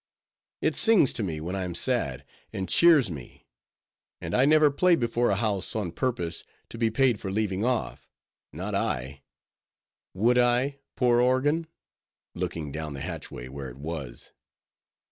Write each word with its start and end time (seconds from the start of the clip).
it 0.63 0.73
sings 0.73 1.13
to 1.13 1.21
me 1.21 1.39
when 1.39 1.55
I 1.55 1.63
am 1.63 1.75
sad, 1.75 2.25
and 2.51 2.67
cheers 2.67 3.11
me; 3.11 3.45
and 4.19 4.33
I 4.33 4.45
never 4.45 4.71
play 4.71 4.95
before 4.95 5.29
a 5.29 5.35
house, 5.35 5.75
on 5.75 5.91
purpose 5.91 6.43
to 6.69 6.79
be 6.79 6.89
paid 6.89 7.19
for 7.19 7.31
leaving 7.31 7.63
off, 7.63 8.09
not 8.51 8.73
I; 8.73 9.21
would 10.15 10.39
I, 10.39 10.79
poor 10.95 11.19
organ?"— 11.21 11.67
looking 12.33 12.71
down 12.71 12.95
the 12.95 13.01
hatchway 13.01 13.47
where 13.47 13.69
it 13.69 13.77
was. 13.77 14.31